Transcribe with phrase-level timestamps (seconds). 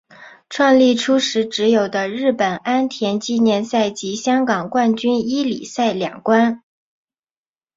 [0.49, 6.63] 创立初时只有的日本安田纪念赛及香港冠军一哩赛两关。